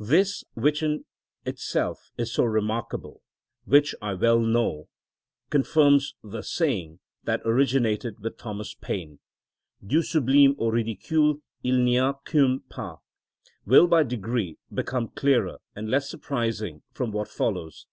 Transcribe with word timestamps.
This, 0.00 0.42
which 0.54 0.82
in 0.82 1.04
itself 1.44 2.10
is 2.18 2.32
so 2.32 2.42
remarkable 2.42 3.22
(which 3.66 3.94
I 4.02 4.14
well 4.14 4.40
know 4.40 4.88
confirms 5.48 6.16
the 6.24 6.42
saying 6.42 6.98
that 7.22 7.40
originated 7.44 8.18
with 8.18 8.36
Thomas 8.36 8.74
Paine, 8.74 9.20
Du 9.86 10.02
sublime 10.02 10.56
au 10.58 10.72
ridicule 10.72 11.38
il 11.62 11.76
n'y 11.76 11.98
a 11.98 12.14
qu'un 12.24 12.62
pas), 12.68 12.96
will 13.64 13.86
by 13.86 14.02
degrees 14.02 14.56
become 14.74 15.06
clearer 15.10 15.58
and 15.76 15.88
less 15.88 16.10
surprising 16.10 16.82
from 16.92 17.12
what 17.12 17.28
follows. 17.28 17.86